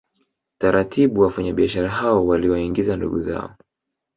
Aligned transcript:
Taratibu 0.57 1.21
wafanyabiashara 1.21 1.89
hao 1.89 2.27
waliwaingiza 2.27 2.95
ndugu 2.97 3.21
zao 3.21 3.53